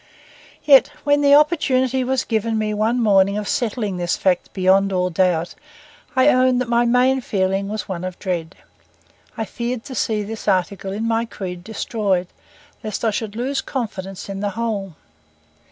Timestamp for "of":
3.37-3.47, 8.03-8.17